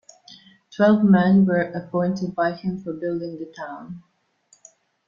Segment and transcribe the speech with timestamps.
[0.75, 4.01] Twelve men were appointed by him for building the town.